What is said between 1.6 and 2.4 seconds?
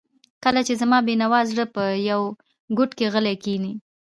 په یوه